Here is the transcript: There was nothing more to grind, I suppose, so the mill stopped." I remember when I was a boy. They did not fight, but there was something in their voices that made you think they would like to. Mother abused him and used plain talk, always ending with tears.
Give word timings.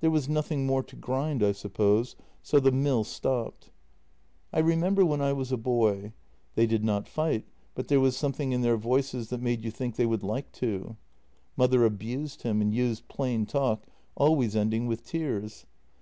There 0.00 0.10
was 0.10 0.26
nothing 0.26 0.64
more 0.64 0.82
to 0.84 0.96
grind, 0.96 1.42
I 1.42 1.52
suppose, 1.52 2.16
so 2.40 2.58
the 2.58 2.72
mill 2.72 3.04
stopped." 3.04 3.72
I 4.54 4.60
remember 4.60 5.04
when 5.04 5.20
I 5.20 5.34
was 5.34 5.52
a 5.52 5.58
boy. 5.58 6.14
They 6.54 6.64
did 6.66 6.82
not 6.82 7.06
fight, 7.06 7.44
but 7.74 7.88
there 7.88 8.00
was 8.00 8.16
something 8.16 8.52
in 8.52 8.62
their 8.62 8.78
voices 8.78 9.28
that 9.28 9.42
made 9.42 9.62
you 9.66 9.70
think 9.70 9.96
they 9.96 10.06
would 10.06 10.22
like 10.22 10.50
to. 10.52 10.96
Mother 11.58 11.84
abused 11.84 12.40
him 12.40 12.62
and 12.62 12.72
used 12.72 13.06
plain 13.08 13.44
talk, 13.44 13.84
always 14.16 14.56
ending 14.56 14.86
with 14.86 15.04
tears. 15.04 15.66